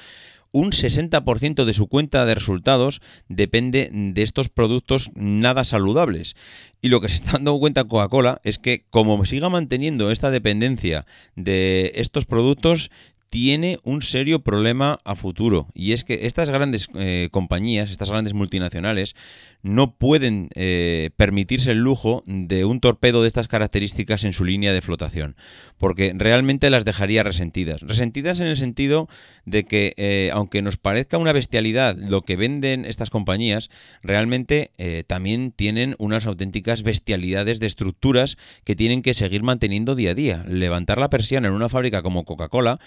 [0.52, 6.36] un 60% de su cuenta de resultados depende de estos productos nada saludables.
[6.82, 11.06] Y lo que se está dando cuenta Coca-Cola es que como siga manteniendo esta dependencia
[11.36, 12.89] de estos productos,
[13.29, 15.67] tiene un serio problema a futuro.
[15.73, 19.15] Y es que estas grandes eh, compañías, estas grandes multinacionales,
[19.62, 24.74] no pueden eh, permitirse el lujo de un torpedo de estas características en su línea
[24.74, 25.36] de flotación,
[25.78, 27.82] porque realmente las dejaría resentidas.
[27.82, 29.10] Resentidas en el sentido
[29.45, 33.69] de que, eh, aunque nos parezca una bestialidad lo que venden estas compañías,
[34.02, 40.12] realmente eh, también tienen unas auténticas bestialidades de estructuras que tienen que seguir manteniendo día
[40.12, 40.45] a día.
[40.48, 42.80] Levantar la persiana en una fábrica como Coca-Cola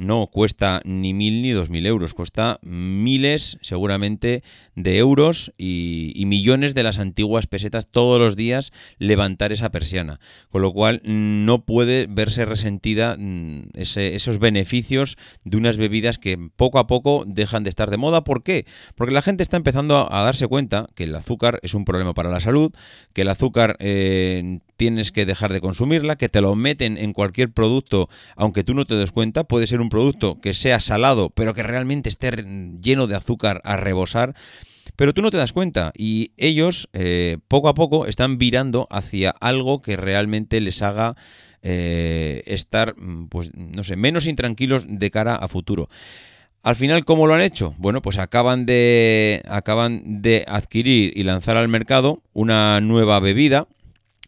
[0.00, 4.42] no cuesta ni mil ni dos mil euros, cuesta miles seguramente
[4.74, 10.20] de euros y, y millones de las antiguas pesetas todos los días levantar esa persiana.
[10.50, 16.78] Con lo cual no puede verse resentida mm, esos beneficios de unas bebidas que poco
[16.78, 18.22] a poco dejan de estar de moda.
[18.22, 18.66] ¿Por qué?
[18.96, 22.28] Porque la gente está empezando a, darse cuenta que el azúcar es un problema para
[22.28, 22.70] la salud,
[23.14, 27.50] que el azúcar eh, tienes que dejar de consumirla, que te lo meten en cualquier
[27.50, 29.44] producto, aunque tú no te des cuenta.
[29.44, 32.30] Puede ser un producto que sea salado, pero que realmente esté
[32.82, 34.34] lleno de azúcar a rebosar
[35.00, 39.30] pero tú no te das cuenta y ellos eh, poco a poco están virando hacia
[39.30, 41.16] algo que realmente les haga
[41.62, 45.88] eh, estar, mm, pues no sé, menos intranquilos de cara a futuro.
[46.62, 47.74] Al final, ¿cómo lo han hecho?
[47.78, 53.68] Bueno, pues acaban de, acaban de adquirir y lanzar al mercado una nueva bebida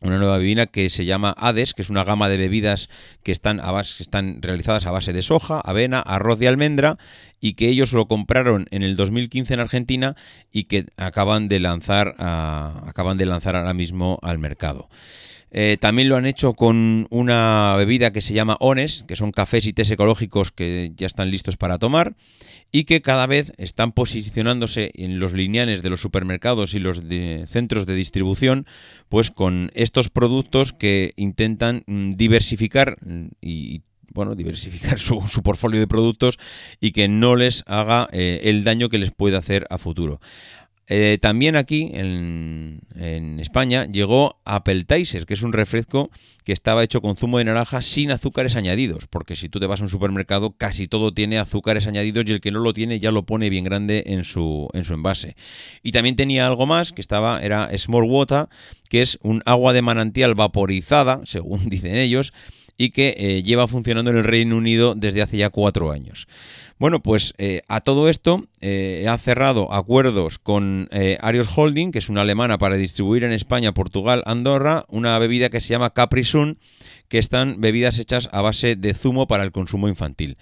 [0.03, 2.89] una nueva bebida que se llama Hades, que es una gama de bebidas
[3.23, 6.99] que están, a base, que están realizadas a base de soja, avena, arroz y almendra
[7.41, 10.17] y que ellos lo compraron en el 2015 en Argentina
[10.53, 14.89] y que acaban de lanzar, acaban de lanzar ahora mismo al mercado.
[15.55, 19.67] Eh, también lo han hecho con una bebida que se llama Ones, que son cafés
[19.67, 22.15] y tés ecológicos que ya están listos para tomar
[22.73, 27.03] y que cada vez están posicionándose en los lineales de los supermercados y los
[27.47, 28.67] centros de distribución,
[29.11, 33.83] pues con estos productos que intentan mm, diversificar mm, y
[34.15, 36.39] bueno, diversificar su, portfolio de productos
[36.81, 40.21] y que no les haga eh, el daño que les puede hacer a futuro.
[40.89, 42.81] Eh, también aquí en,
[43.41, 46.11] España llegó Appetizer, que es un refresco
[46.45, 49.81] que estaba hecho con zumo de naranja sin azúcares añadidos, porque si tú te vas
[49.81, 53.11] a un supermercado casi todo tiene azúcares añadidos y el que no lo tiene ya
[53.11, 55.37] lo pone bien grande en su, en su envase.
[55.83, 58.49] Y también tenía algo más que estaba, era Small Water,
[58.89, 62.33] que es un agua de manantial vaporizada, según dicen ellos,
[62.83, 66.27] y que eh, lleva funcionando en el Reino Unido desde hace ya cuatro años.
[66.81, 70.89] Bueno, pues eh, a todo esto eh, ha cerrado acuerdos con
[71.21, 75.61] Arios Holding, que es una alemana para distribuir en España, Portugal, Andorra, una bebida que
[75.61, 76.59] se llama Capri Sun,
[77.07, 80.37] que están bebidas hechas a base de zumo para el consumo infantil.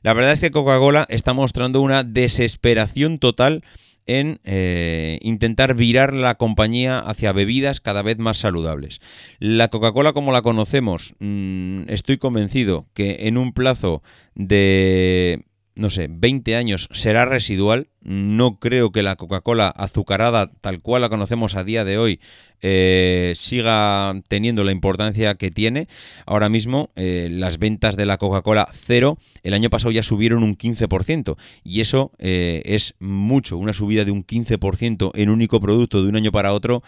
[0.00, 3.64] La verdad es que Coca-Cola está mostrando una desesperación total
[4.06, 9.00] en eh, intentar virar la compañía hacia bebidas cada vez más saludables.
[9.38, 14.02] La Coca-Cola como la conocemos, mm, estoy convencido que en un plazo
[14.34, 15.44] de,
[15.76, 21.08] no sé, 20 años será residual No creo que la Coca-Cola azucarada, tal cual la
[21.08, 22.20] conocemos a día de hoy,
[22.64, 25.88] eh, siga teniendo la importancia que tiene.
[26.26, 30.56] Ahora mismo eh, las ventas de la Coca-Cola cero el año pasado ya subieron un
[30.56, 36.08] 15% y eso eh, es mucho, una subida de un 15% en único producto de
[36.08, 36.82] un año para otro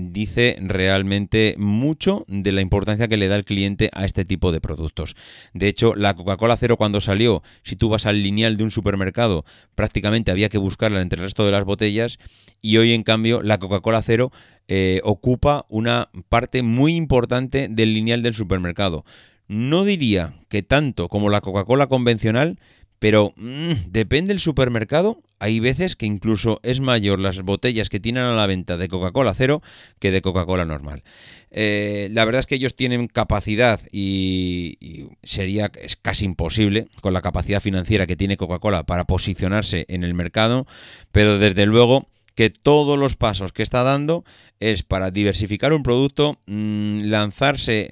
[0.00, 4.62] dice realmente mucho de la importancia que le da el cliente a este tipo de
[4.62, 5.14] productos.
[5.52, 9.44] De hecho, la Coca-Cola cero cuando salió, si tú vas al lineal de un supermercado,
[9.76, 12.18] prácticamente había que buscarla entre el resto de las botellas
[12.62, 14.30] y hoy en cambio la Coca-Cola cero
[14.68, 19.04] eh, ocupa una parte muy importante del lineal del supermercado.
[19.48, 22.60] No diría que tanto como la Coca-Cola convencional,
[22.98, 25.20] pero mm, depende del supermercado.
[25.40, 29.34] Hay veces que incluso es mayor las botellas que tienen a la venta de Coca-Cola
[29.34, 29.62] cero
[30.00, 31.04] que de Coca-Cola normal.
[31.50, 37.22] Eh, la verdad es que ellos tienen capacidad y, sería es casi imposible con la
[37.22, 40.66] capacidad financiera que tiene Coca-Cola para posicionarse en el mercado,
[41.12, 44.24] pero desde luego que todos los pasos que está dando
[44.60, 47.88] es para diversificar un producto, mmm, lanzarse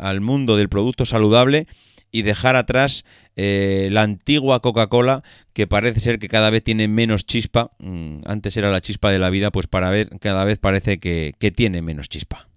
[0.00, 1.66] al, mundo del producto saludable
[2.10, 3.04] y dejar atrás
[3.36, 7.72] eh, la antigua Coca-Cola que parece ser que cada vez tiene menos chispa.
[7.78, 11.34] Mmm, antes era la chispa de la vida, pues para ver cada vez parece que,
[11.38, 12.48] que tiene menos chispa.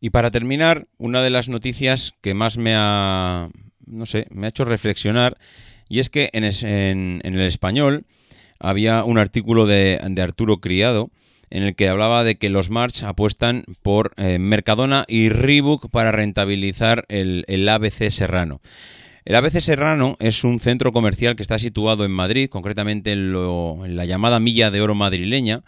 [0.00, 3.48] Y para terminar, una de las noticias que más me ha,
[3.86, 5.38] no sé, me ha hecho reflexionar
[5.88, 8.04] y es que en, en, en el español
[8.58, 11.10] había un artículo de, de, Arturo Criado
[11.54, 16.10] en el que hablaba de que los March apuestan por eh, Mercadona y Reebok para
[16.10, 18.60] rentabilizar el, el ABC Serrano.
[19.24, 23.84] El ABC Serrano es un centro comercial que está situado en Madrid, concretamente en, lo,
[23.84, 25.62] en la llamada Milla de Oro madrileña,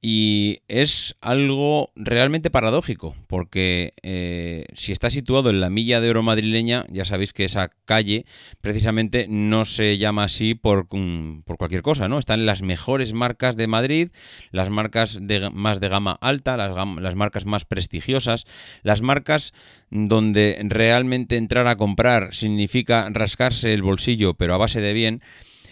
[0.00, 6.22] y es algo realmente paradójico, porque eh, si está situado en la milla de oro
[6.22, 8.24] madrileña, ya sabéis que esa calle
[8.60, 12.20] precisamente no se llama así por, um, por cualquier cosa, ¿no?
[12.20, 14.10] Están las mejores marcas de Madrid,
[14.52, 18.46] las marcas de, más de gama alta, las, las marcas más prestigiosas,
[18.82, 19.52] las marcas
[19.90, 25.22] donde realmente entrar a comprar significa rascarse el bolsillo, pero a base de bien.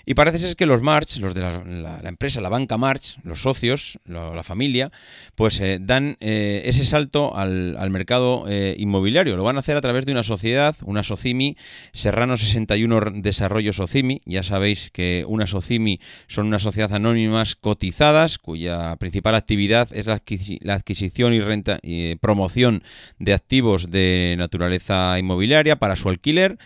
[0.08, 3.16] Y parece ser que los March, los de la, la, la empresa, la banca March,
[3.24, 4.92] los socios, lo, la familia,
[5.34, 9.36] pues eh, dan eh, ese salto al, al mercado eh, inmobiliario.
[9.36, 11.56] Lo van a hacer a través de una sociedad, una Socimi,
[11.92, 14.22] Serrano 61 Desarrollo Socimi.
[14.24, 20.22] Ya sabéis que una Socimi son unas sociedades anónimas cotizadas, cuya principal actividad es la,
[20.60, 22.84] la adquisición y, renta, y promoción
[23.18, 26.58] de activos de naturaleza inmobiliaria para su alquiler.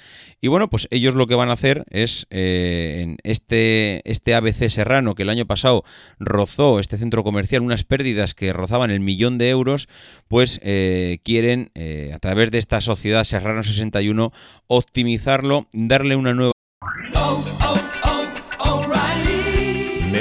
[0.42, 4.70] Y bueno, pues ellos lo que van a hacer es eh, en este, este ABC
[4.70, 5.84] Serrano, que el año pasado
[6.18, 9.88] rozó este centro comercial unas pérdidas que rozaban el millón de euros,
[10.28, 14.32] pues eh, quieren, eh, a través de esta sociedad Serrano 61,
[14.66, 16.52] optimizarlo, darle una nueva...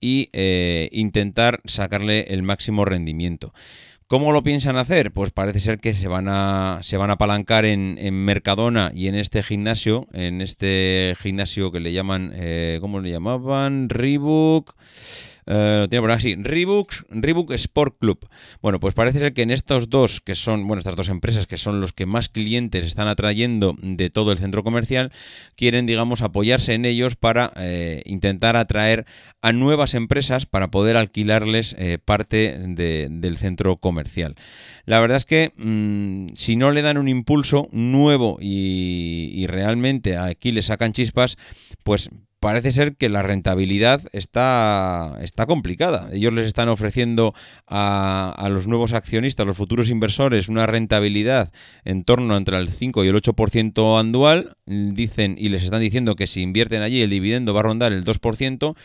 [0.00, 3.52] y eh, intentar sacarle el máximo rendimiento.
[4.08, 5.12] ¿Cómo lo piensan hacer?
[5.12, 9.08] Pues parece ser que se van a, se van a apalancar en, en Mercadona y
[9.08, 13.90] en este gimnasio, en este gimnasio que le llaman, eh, ¿cómo le llamaban?
[13.90, 14.74] Reebok.
[15.50, 18.28] Uh, lo tiene por así, Reebok, Sport Club.
[18.60, 21.56] Bueno, pues parece ser que en estos dos, que son, bueno, estas dos empresas que
[21.56, 25.10] son los que más clientes están atrayendo de todo el centro comercial,
[25.56, 29.06] quieren, digamos, apoyarse en ellos para eh, intentar atraer
[29.40, 34.34] a nuevas empresas para poder alquilarles eh, parte de, del centro comercial.
[34.84, 40.18] La verdad es que mmm, si no le dan un impulso nuevo y, y realmente
[40.18, 41.38] aquí le sacan chispas,
[41.84, 46.08] pues parece ser que la rentabilidad está, está complicada.
[46.12, 47.34] Ellos les están ofreciendo
[47.66, 51.52] a, a, los nuevos accionistas, los futuros inversores, una rentabilidad
[51.84, 54.56] en torno entre el 5 y el 8% anual.
[54.66, 58.04] Dicen y les están diciendo que si invierten allí el dividendo va a rondar el
[58.04, 58.76] 2%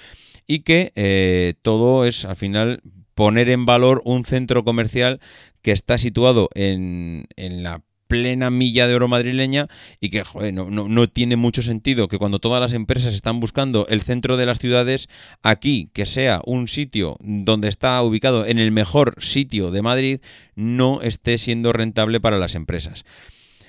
[0.47, 2.81] y que eh, todo es al final
[3.15, 5.19] poner en valor un centro comercial
[5.61, 9.67] que está situado en, en la plena milla de oro madrileña
[9.99, 10.21] y que
[10.51, 14.37] no, no, no, tiene mucho sentido que cuando todas las empresas están buscando el centro
[14.37, 15.09] de las ciudades,
[15.41, 20.19] aquí que sea un sitio donde está ubicado en el mejor sitio de Madrid,
[20.53, 23.03] no esté siendo rentable para las empresas.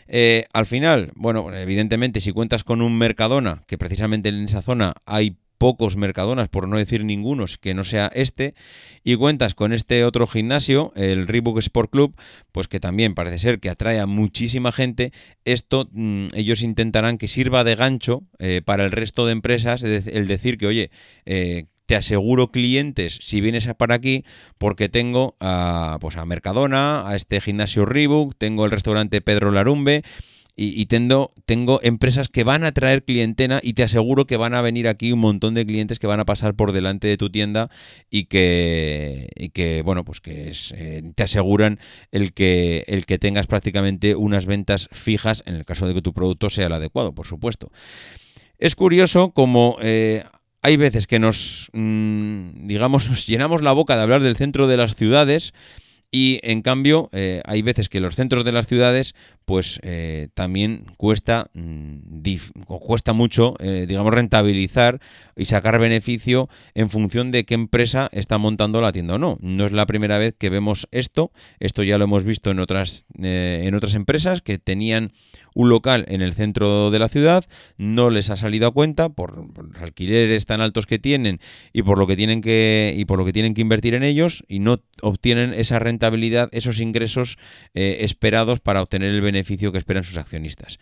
[0.09, 4.93] Eh, al final, bueno, evidentemente, si cuentas con un Mercadona, que precisamente en esa zona
[5.07, 8.55] hay pocos Mercadonas, por no decir ningunos, que no sea este,
[9.03, 12.17] y cuentas con este otro gimnasio, el Reebok Sport Club,
[12.53, 15.13] pues que también parece ser que atrae a muchísima gente,
[15.45, 20.27] esto mm, ellos intentarán que sirva de gancho eh, para el resto de empresas, el
[20.27, 20.91] decir que, oye,
[21.25, 24.25] eh, te aseguro clientes si vienes para aquí
[24.59, 30.03] porque tengo a, pues a Mercadona, a este gimnasio Reebok, tengo el restaurante Pedro Larumbe
[30.57, 34.63] y, tengo, tengo empresas que van a traer clientela y te aseguro que van a
[34.63, 37.71] venir aquí un montón de clientes que van a pasar por delante de tu tienda
[38.09, 41.81] y que, y que bueno, pues que es, eh, te aseguran
[42.13, 46.13] el que, el que tengas prácticamente unas ventas fijas en el caso de que tu
[46.13, 47.73] producto sea el adecuado, por supuesto.
[48.59, 50.23] Es curioso como eh,
[50.63, 54.77] hay veces que nos, mm, digamos, nos llenamos la boca de hablar del centro de
[54.77, 55.53] las ciudades
[56.15, 60.87] y en cambio eh, hay veces que los centros de las ciudades pues eh, también
[60.97, 65.01] cuesta, mm, cuesta mucho, eh, digamos, rentabilizar
[65.37, 69.39] y sacar beneficio en función de qué empresa está montando la tienda o no.
[69.41, 73.05] No es la primera vez que vemos esto, esto ya lo hemos visto en otras,
[73.19, 75.13] en otras empresas que tenían
[75.55, 77.45] un local en el centro de la ciudad,
[77.79, 79.47] no les ha salido a cuenta por,
[79.81, 81.41] alquileres tan altos que tienen
[81.73, 84.45] y por lo que tienen que y por lo que tienen que invertir en ellos
[84.49, 87.39] y no obtienen esa rentabilidad, esos ingresos
[87.75, 90.78] eh, esperados para obtener el beneficio que esperan sus accionistas.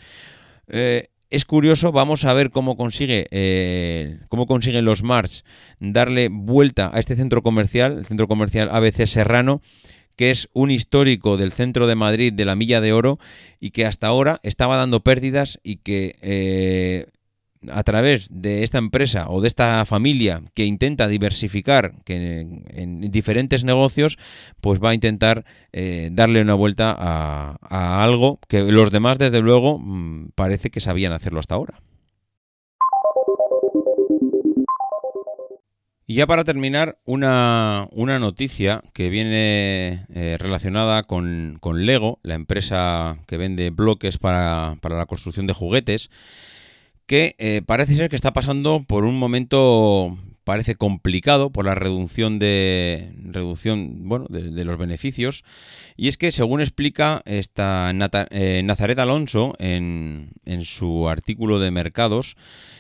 [0.69, 5.45] Eh, es curioso, vamos a ver cómo consigue eh, cómo consiguen los Mars
[5.81, 9.63] darle vuelta a este centro comercial, el centro comercial ABC Serrano,
[10.15, 13.19] que es un histórico del centro de Madrid de la Milla de Oro
[13.61, 17.07] y que hasta ahora estaba dando pérdidas y que eh,
[17.71, 23.65] a través de esta empresa o de esta familia que intenta diversificar que en, diferentes
[23.65, 24.19] negocios,
[24.61, 29.41] pues va a intentar eh, darle una vuelta a, a algo que los demás, desde
[29.41, 31.81] luego, mm, parece que sabían hacerlo hasta ahora.
[36.13, 43.39] Y ya para terminar, una, noticia que viene eh, relacionada con, Lego, la empresa que
[43.39, 46.11] vende bloques para, la construcción de juguetes,
[47.13, 52.39] que eh, parece ser que está pasando por un momento parece complicado por la reducción
[52.39, 55.45] de reducción bueno de, los beneficios.
[55.97, 57.93] Y es que según explica esta
[58.31, 62.37] eh, Nazaret Alonso en, en, su artículo de mercados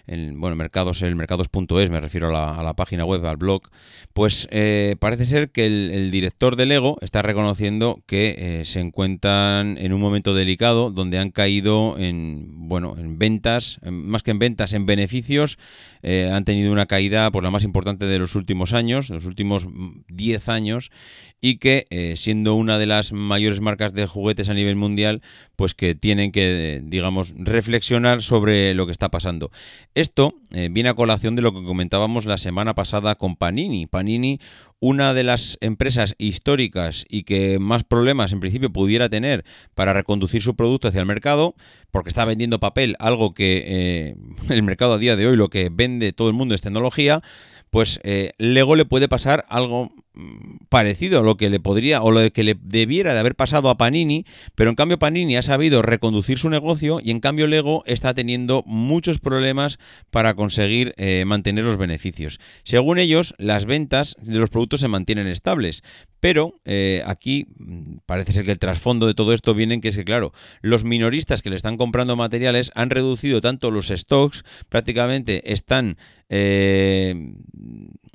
[0.06, 3.62] en, bueno mercados el mercados.es me refiero a la, página web al blog
[4.12, 9.78] pues eh, parece ser que el, director de Lego está reconociendo que eh, se encuentran
[9.78, 14.72] en un momento delicado donde han caído en bueno en ventas más que en ventas
[14.72, 15.58] en beneficios
[16.02, 19.66] han tenido una caída por la más importante de los últimos años, de los últimos
[20.08, 20.90] 10 años,
[21.44, 25.22] y que eh, siendo una de las mayores marcas de juguetes a nivel mundial,
[25.56, 29.50] pues que tienen que, digamos, reflexionar sobre lo que está pasando.
[29.94, 33.88] Esto eh, viene a colación de lo que comentábamos la semana pasada con Panini.
[33.88, 34.38] Panini,
[34.78, 40.42] una de las empresas históricas y que más problemas en principio pudiera tener para reconducir
[40.42, 41.56] su producto hacia el mercado,
[41.90, 44.16] porque está vendiendo papel, algo que eh,
[44.48, 47.20] el mercado a día de hoy lo que vende todo el mundo es tecnología,
[47.70, 49.92] pues eh, Lego le puede pasar algo
[50.68, 53.76] parecido a lo que le podría o lo que le debiera de haber pasado a
[53.76, 58.14] Panini, pero en cambio Panini ha sabido reconducir su negocio y en cambio Lego está
[58.14, 59.78] teniendo muchos problemas
[60.10, 62.40] para conseguir eh, mantener los beneficios.
[62.64, 65.82] Según ellos, las ventas de los productos se mantienen estables,
[66.20, 69.88] pero eh, aquí mm, parece ser que el trasfondo de todo esto viene en que
[69.88, 74.44] es que, claro, los minoristas que le están comprando materiales han reducido tanto los stocks,
[74.68, 75.96] prácticamente están
[76.34, 77.14] eh,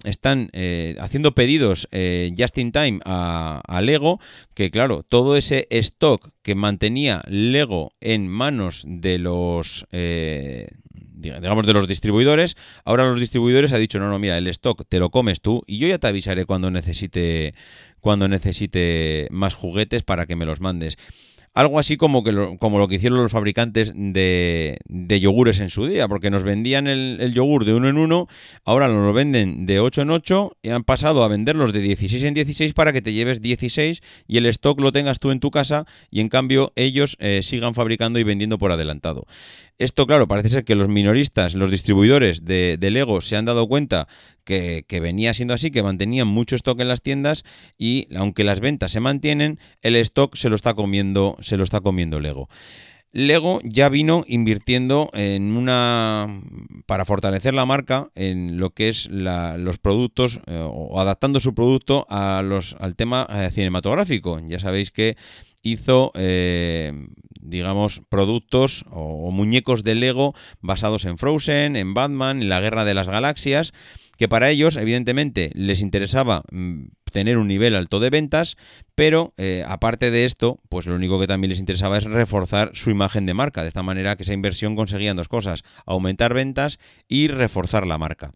[0.03, 4.19] están eh, haciendo pedidos eh, just in time a, Lego,
[4.55, 9.85] que claro, todo ese stock que mantenía Lego en manos de los
[11.17, 12.55] digamos de los distribuidores,
[12.85, 15.77] ahora los distribuidores ha dicho, no, no, mira, el stock te lo comes tú y
[15.77, 17.53] yo ya te avisaré cuando necesite
[17.99, 20.97] cuando necesite más juguetes para que me los mandes.
[21.57, 25.71] Algo así como, que lo, como lo que hicieron los fabricantes de, de yogures en
[25.71, 28.27] su día, porque nos vendían el, yogur de uno en uno,
[28.63, 32.35] ahora lo venden de 8 en 8 y han pasado a venderlos de 16 en
[32.35, 35.87] 16 para que te lleves 16 y el stock lo tengas tú en tu casa
[36.11, 39.25] y en cambio ellos eh, sigan fabricando y vendiendo por adelantado.
[39.79, 44.07] Esto, claro, parece ser que los minoristas, los distribuidores de, Lego se han dado cuenta
[44.43, 47.43] que, venía siendo así, que mantenían mucho stock en las tiendas
[47.77, 51.81] y aunque las ventas se mantienen, el stock se lo está comiendo, se lo está
[51.81, 52.49] comiendo Lego.
[53.11, 56.41] Lego ya vino invirtiendo en una
[56.87, 62.05] para fortalecer la marca en lo que es los productos eh, o adaptando su producto
[62.09, 64.39] a los, al tema eh, cinematográfico.
[64.45, 65.17] Ya sabéis que
[65.61, 66.93] hizo, eh,
[67.41, 72.93] digamos, productos o, muñecos de Lego basados en Frozen, en Batman, en la Guerra de
[72.93, 73.73] las Galaxias
[74.17, 78.57] que para ellos, evidentemente, les interesaba mm, tener un nivel alto de ventas,
[78.95, 82.89] pero eh, aparte de esto, pues lo único que también les interesaba es reforzar su
[82.89, 83.61] imagen de marca.
[83.61, 88.33] De esta manera que esa inversión conseguían dos cosas, aumentar ventas y reforzar la marca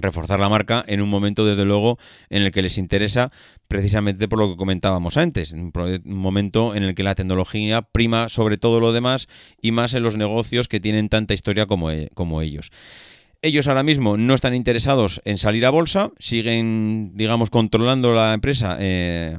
[0.00, 1.98] reforzar la marca en un momento, desde luego,
[2.30, 3.30] en el que les interesa
[3.68, 5.70] precisamente por lo que comentábamos antes, un
[6.04, 9.28] momento en el que la tecnología prima sobre todo lo demás
[9.60, 12.70] y más en los negocios que tienen tanta historia como, e, como ellos.
[13.40, 18.76] Ellos ahora mismo no están interesados en salir a bolsa, siguen, digamos, controlando la empresa.
[18.80, 19.38] Eh,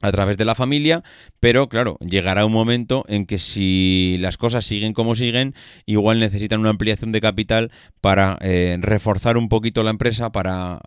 [0.00, 1.02] a través de la familia,
[1.40, 5.54] pero claro, llegará un momento en que si las cosas siguen como siguen,
[5.86, 7.70] igual necesitan una ampliación de capital
[8.00, 10.80] para eh, reforzar un poquito la empresa, para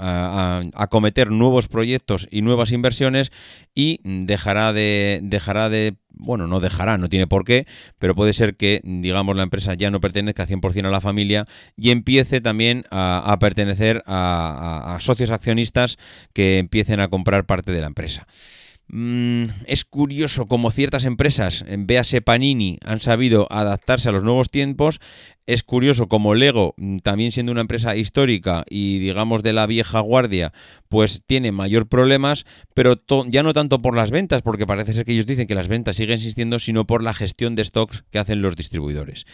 [0.75, 3.31] acometer nuevos proyectos y nuevas inversiones
[3.75, 7.65] y dejará de, dejará de bueno, no dejará, no tiene por qué,
[7.99, 11.91] pero puede ser que, digamos, la empresa ya no pertenezca 100% a la familia y
[11.91, 15.97] empiece también a, pertenecer a, socios accionistas
[16.33, 18.27] que empiecen a comprar parte de la empresa.
[18.89, 24.99] Mm, es curioso cómo ciertas empresas, véase Panini, han sabido adaptarse a los nuevos tiempos.
[25.47, 29.99] Es curioso como Lego, mm, también siendo una empresa histórica y digamos de la vieja
[29.99, 30.53] guardia,
[30.89, 35.13] pues tiene mayor problemas, pero ya no tanto por las ventas, porque parece ser que
[35.13, 38.41] ellos dicen que las ventas siguen existiendo, sino por la gestión de stocks que hacen
[38.41, 39.25] los distribuidores.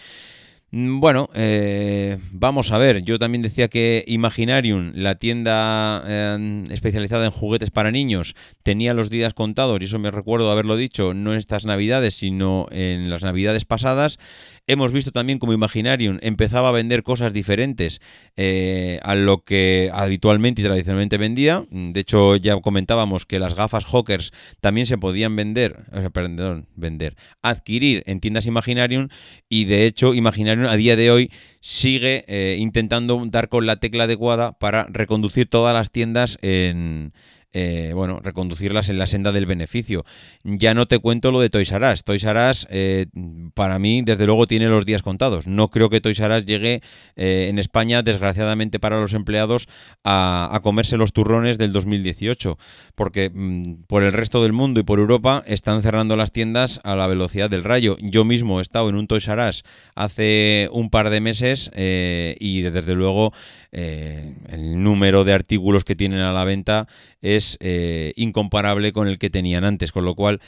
[0.71, 3.03] Mm, bueno, eh, vamos a ver.
[3.03, 8.35] Yo también decía que Imaginarium, la tienda eh, especializada en juguetes para niños,
[8.69, 12.67] tenía los días contados, y eso me recuerdo haberlo dicho, no en estas navidades, sino
[12.69, 14.19] en las navidades pasadas.
[14.67, 17.99] Hemos visto también como Imaginarium empezaba a vender cosas diferentes
[18.37, 21.65] eh, a lo que habitualmente y tradicionalmente vendía.
[21.71, 28.03] De hecho, ya comentábamos que las gafas Hawkers también se podían vender, perdón, vender, adquirir
[28.05, 29.07] en tiendas Imaginarium
[29.49, 34.03] y de hecho Imaginarium a día de hoy sigue eh, intentando dar con la tecla
[34.03, 37.13] adecuada para reconducir todas las tiendas en
[37.51, 40.05] eh, bueno, reconducirlas en la senda del beneficio.
[40.43, 42.03] Ya no te cuento lo de Toys R Us.
[42.03, 43.07] Toys R Us, eh,
[43.55, 45.47] para mí, desde luego, tiene los días contados.
[45.47, 46.81] No creo que Toys R Us llegue
[47.15, 49.67] eh, en España, desgraciadamente para los empleados,
[50.03, 52.59] a, comerse los turrones del 2018,
[52.93, 56.95] porque mm, por el resto del mundo y por Europa están cerrando las tiendas a
[56.95, 57.97] la velocidad del rayo.
[57.99, 59.63] Yo mismo he estado en un Toys R Us
[59.95, 63.33] hace un par de meses y desde luego
[63.71, 66.87] el número de artículos que tienen a la venta
[67.21, 70.41] es eh, incomparable con el que tenían antes, con lo cual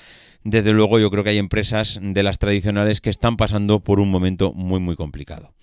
[0.44, 4.10] desde luego yo creo que hay empresas de las tradicionales que están pasando por un
[4.10, 5.54] momento muy muy complicado.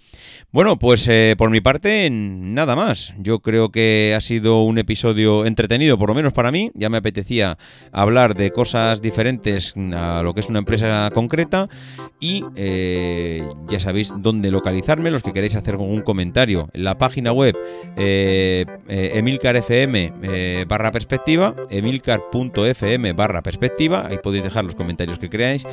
[0.50, 3.12] Bueno, pues eh, por mi parte, nada más.
[3.18, 6.70] Yo creo que ha sido un episodio entretenido, por lo menos para mí.
[6.74, 7.58] Ya me apetecía
[7.92, 11.68] hablar de cosas diferentes a lo que es una empresa concreta.
[12.18, 16.70] Y eh, ya sabéis dónde localizarme, los que queréis hacer algún comentario.
[16.72, 17.54] En la página web
[17.96, 24.06] eh, emilcar.fm barra perspectiva, emilcar.fm barra perspectiva.
[24.06, 25.64] Ahí podéis dejar los comentarios que creáis.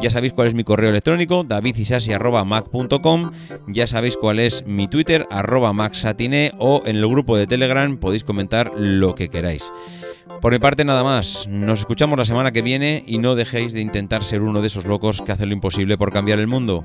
[0.00, 3.30] Ya sabéis cuál es mi correo electrónico, davidisasi.mac.com.
[3.68, 8.24] Ya sabéis cuál es mi Twitter, arroba maxatine, o en el grupo de Telegram podéis
[8.24, 9.64] comentar lo que queráis.
[10.40, 13.80] Por mi parte nada más, nos escuchamos la semana que viene y no dejéis de
[13.80, 16.84] intentar ser uno de esos locos que hacen lo imposible por cambiar el mundo.